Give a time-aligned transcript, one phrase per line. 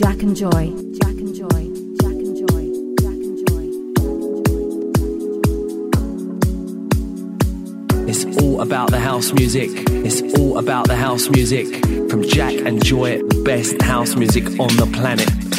[0.00, 0.72] Jack and Joy.
[1.02, 1.68] Jack and Joy.
[2.00, 2.72] Jack and Joy.
[3.02, 3.64] Jack and Joy.
[8.08, 9.68] It's all about the house music.
[9.90, 11.66] It's all about the house music.
[12.08, 15.49] From Jack and Joy, best house music on the planet.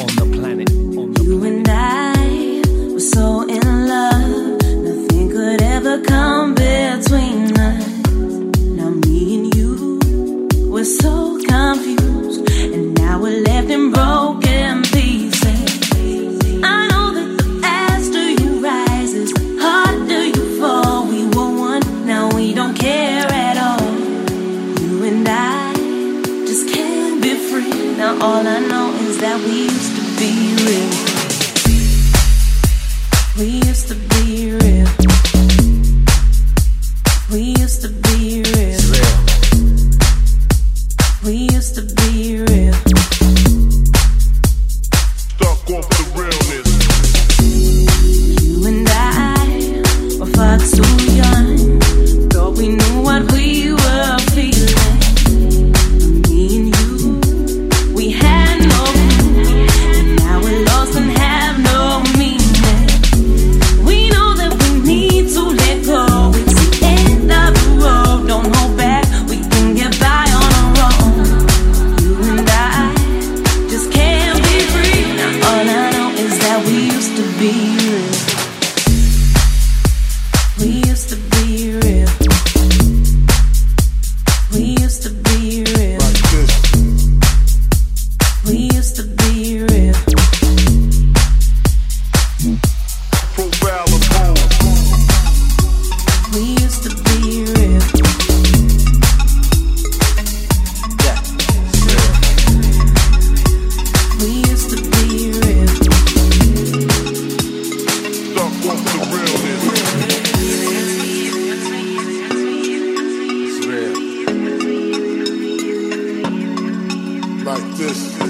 [117.62, 118.22] like this.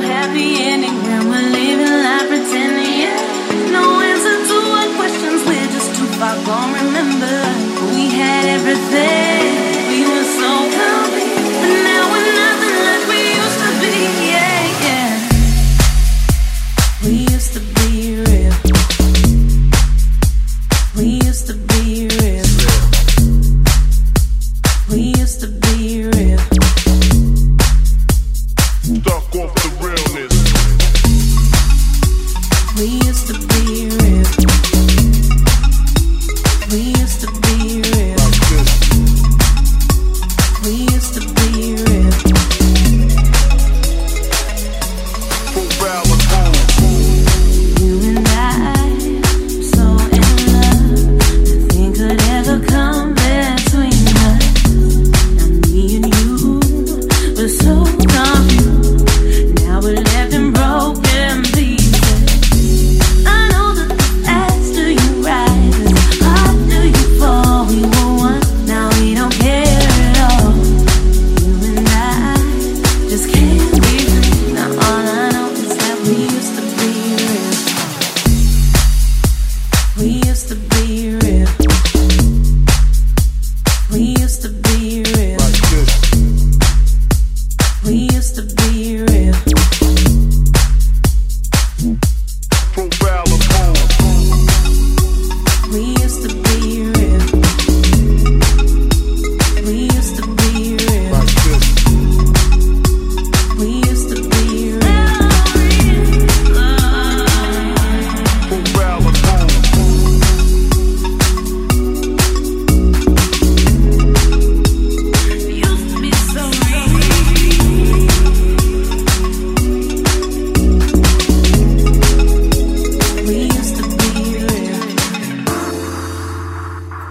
[0.00, 0.99] happy ending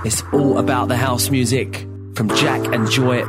[0.06, 1.86] It's all about the house music
[2.16, 3.24] from Jack and Joy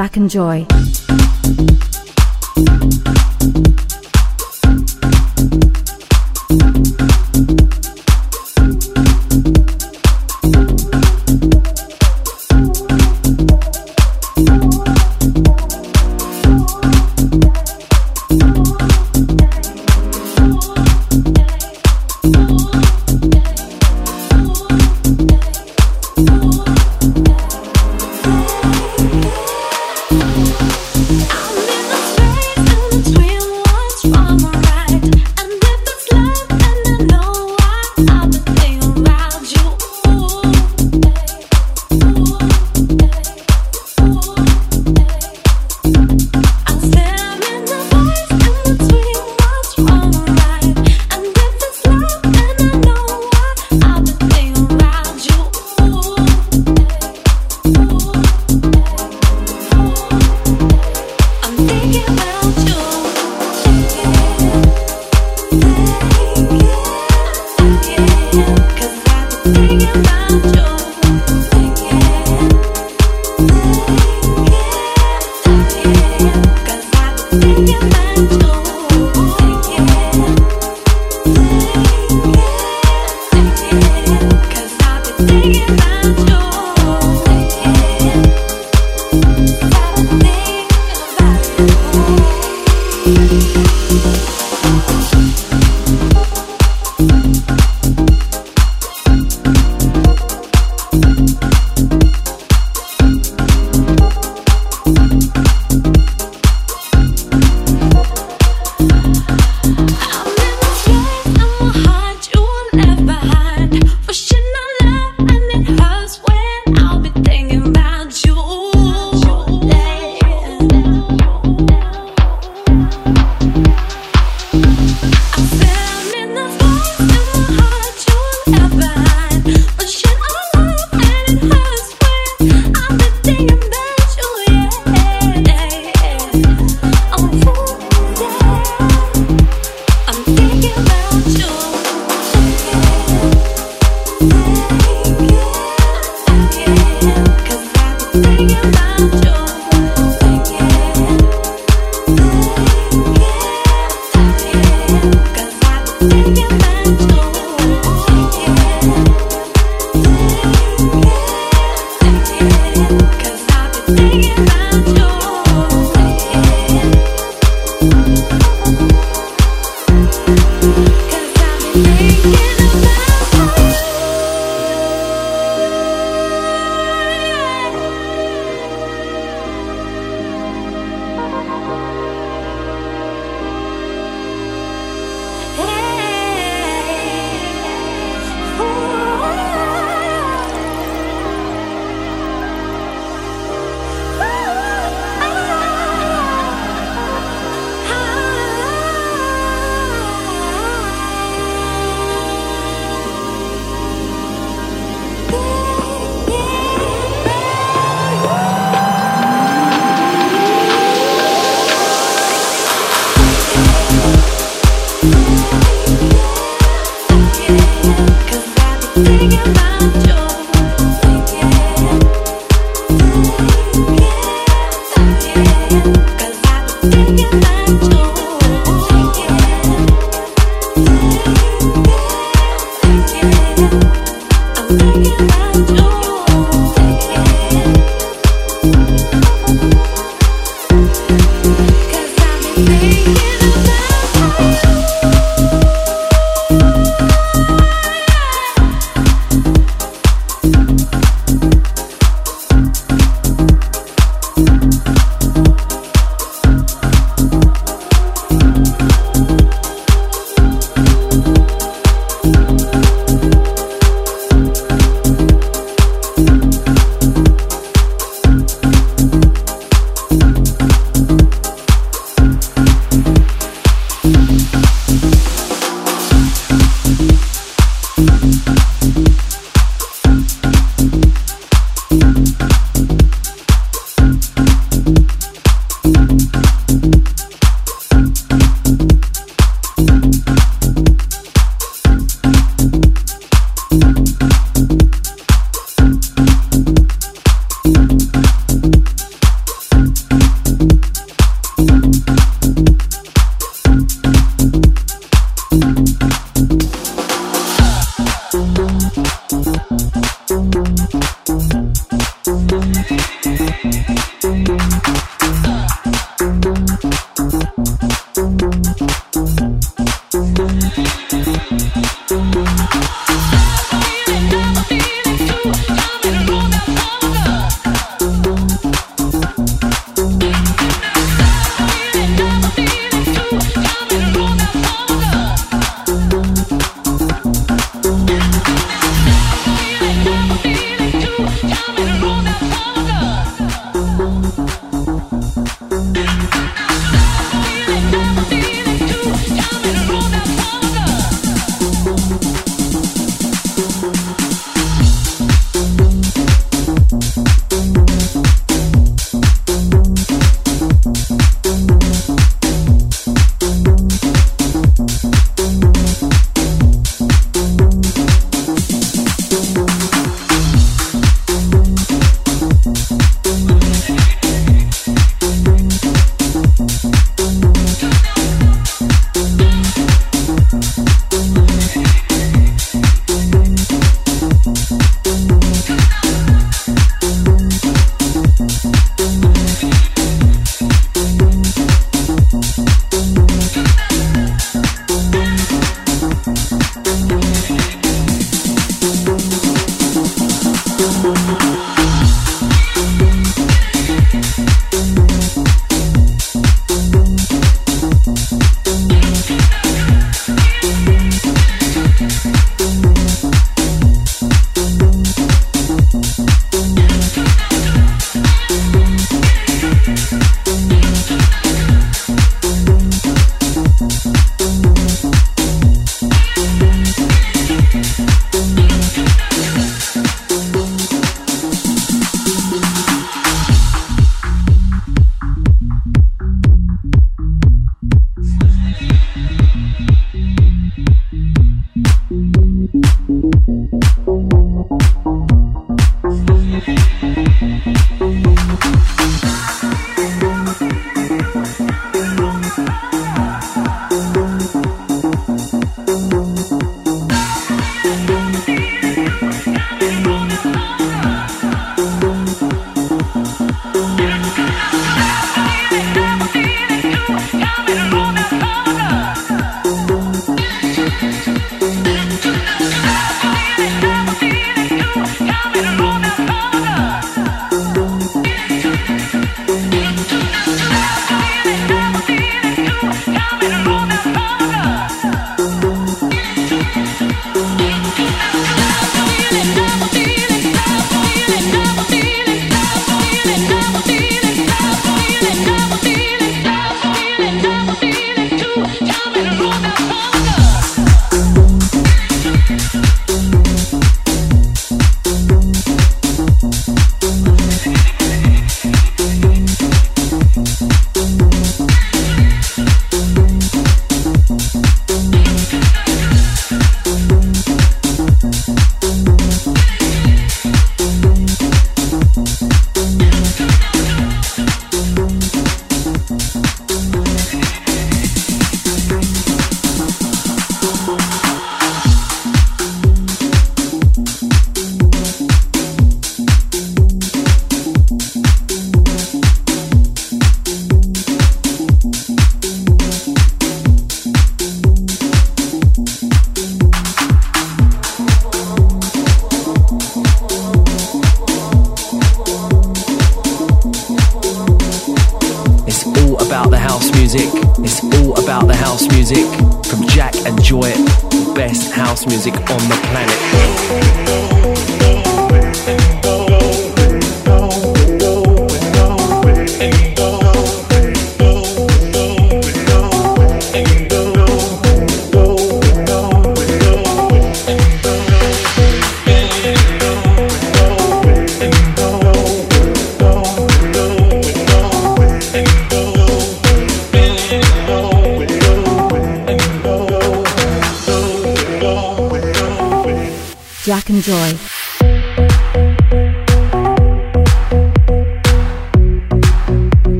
[0.00, 0.79] Jack and Joy.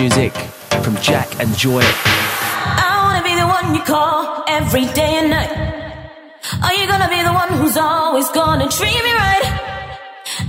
[0.00, 0.32] Music
[0.82, 1.82] from Jack and Joy.
[1.84, 5.52] I wanna be the one you call every day and night.
[6.64, 9.46] Are you gonna be the one who's always gonna treat me right?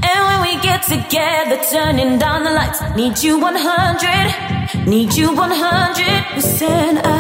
[0.10, 6.36] And when we get together, turning down the lights, need you 100, need you 100
[6.36, 7.02] percent.
[7.04, 7.18] I,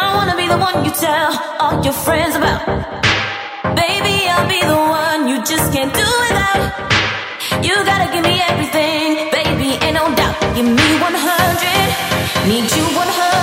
[0.00, 1.30] I wanna be the one you tell
[1.62, 2.60] all your friends about.
[3.82, 6.60] Baby, I'll be the one you just can't do without.
[7.64, 10.34] You gotta give me everything, baby, ain't no doubt.
[10.54, 11.53] Give me 100,
[12.46, 13.33] need you 100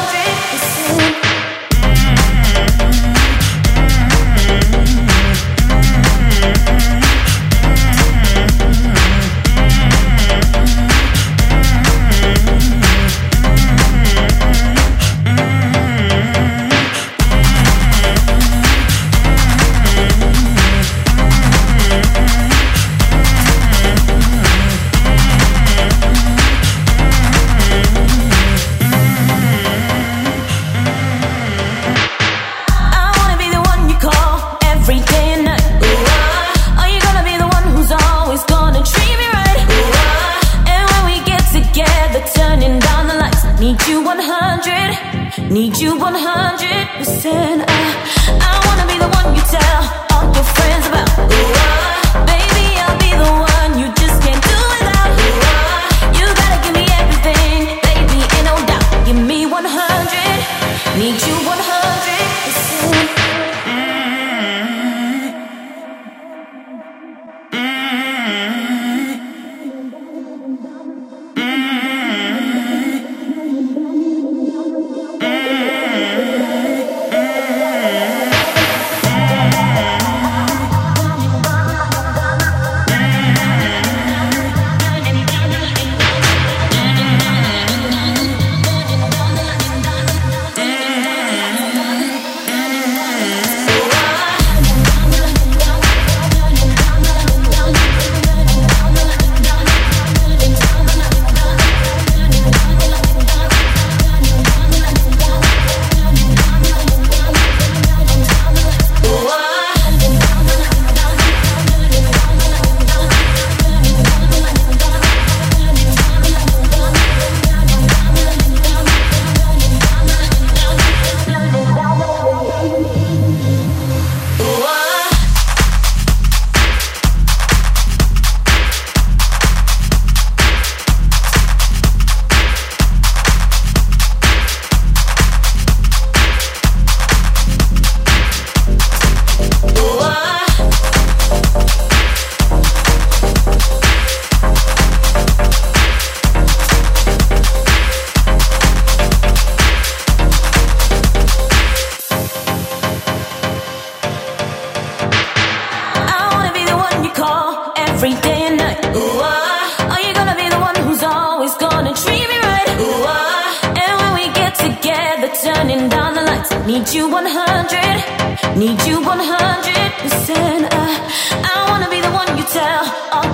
[45.52, 47.71] need you 100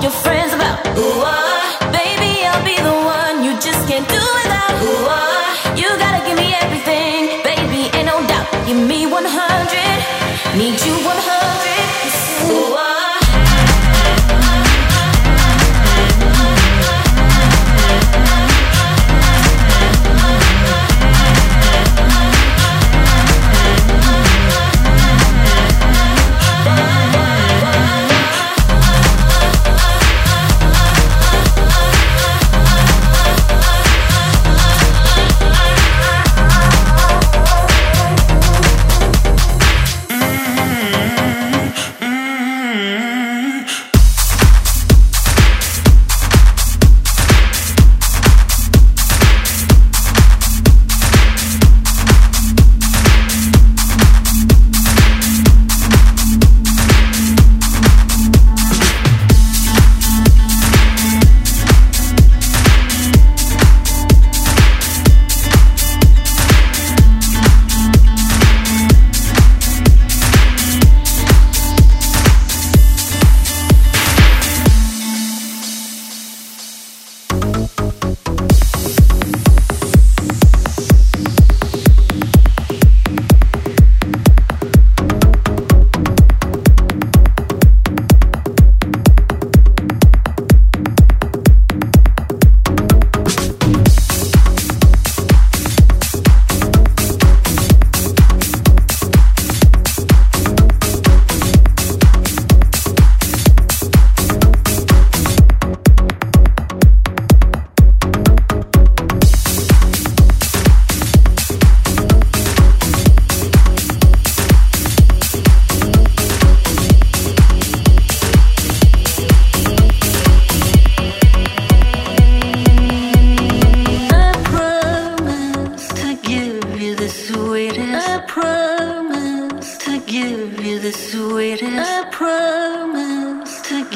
[0.02, 1.07] your friends about.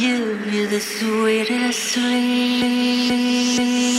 [0.02, 3.91] Give you the sweetest sleep.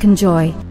[0.00, 0.67] And Joy.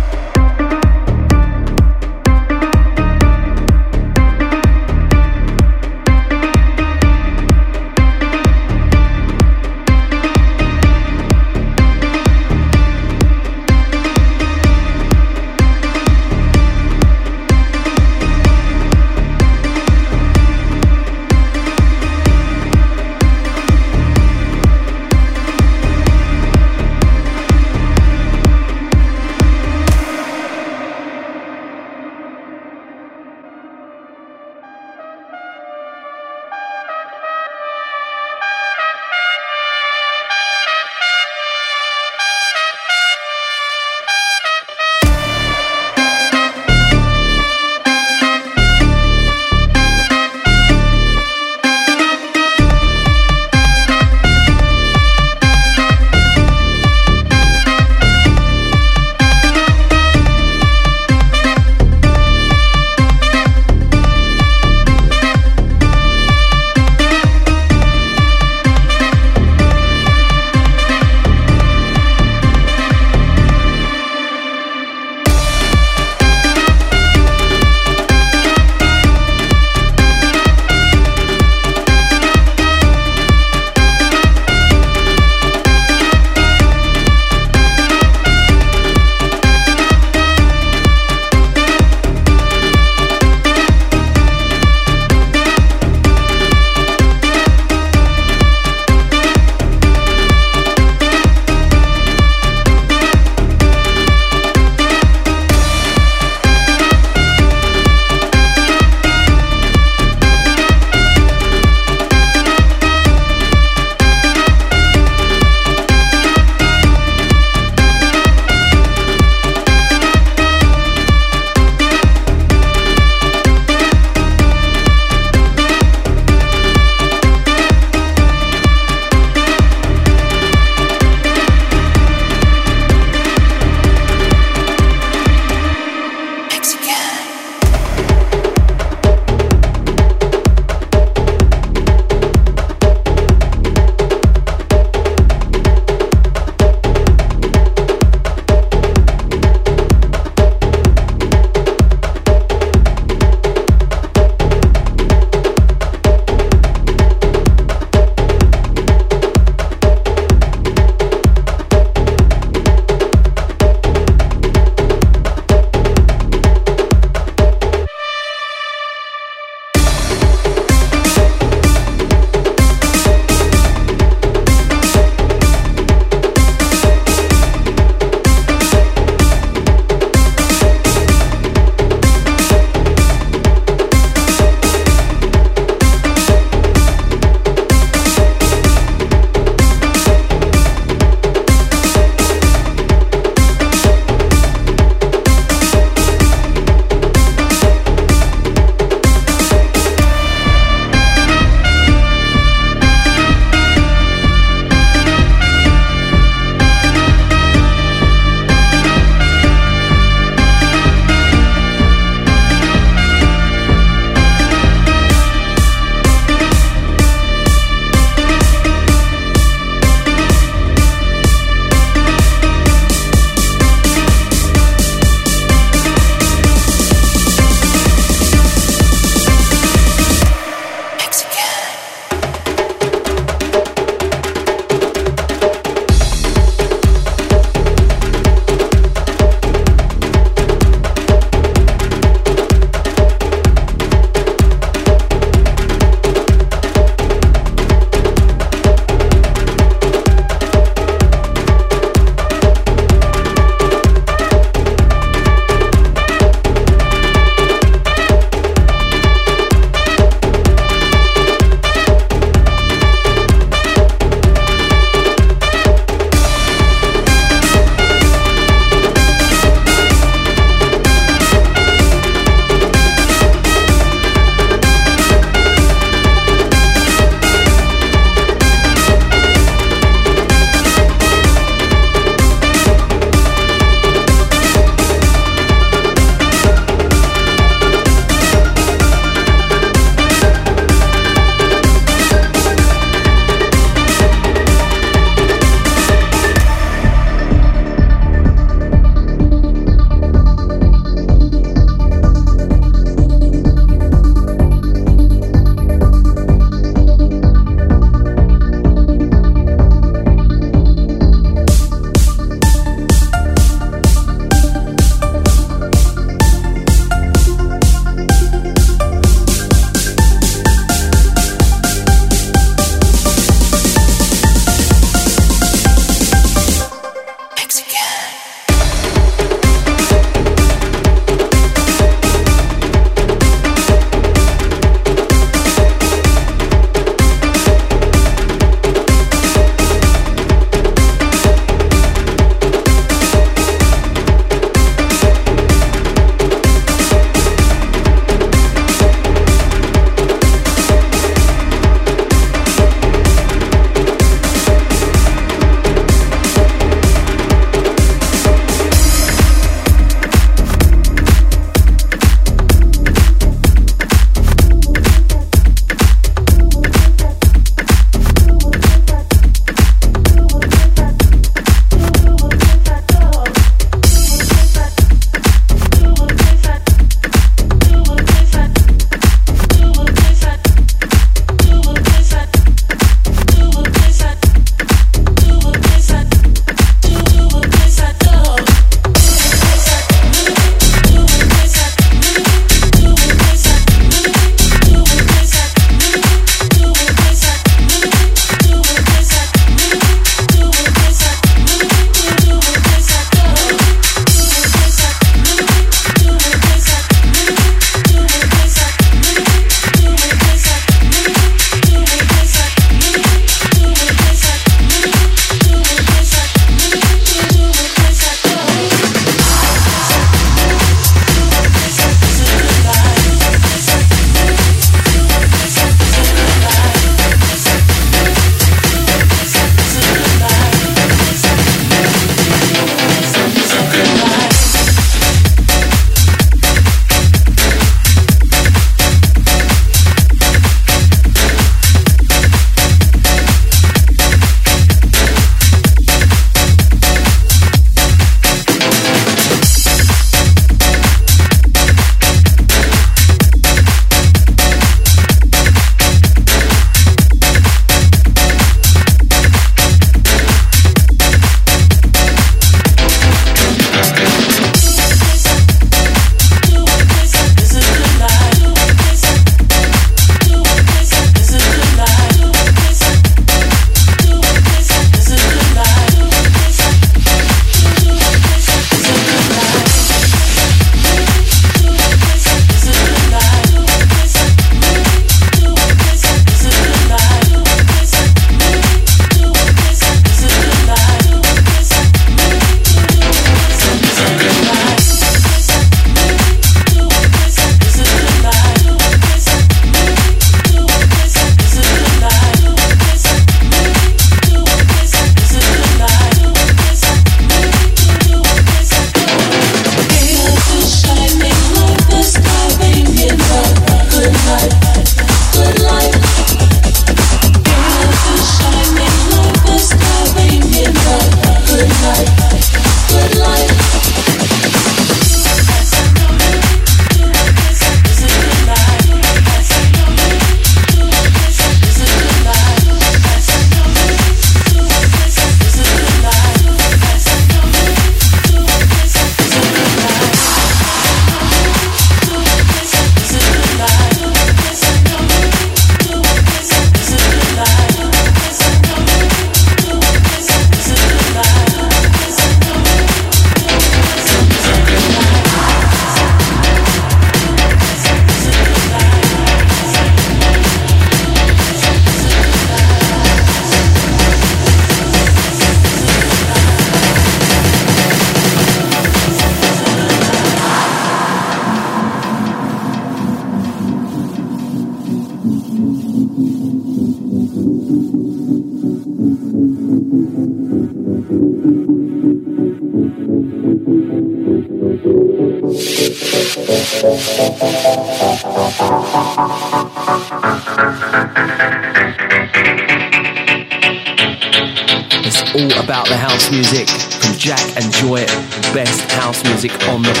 [599.43, 600.00] Music on the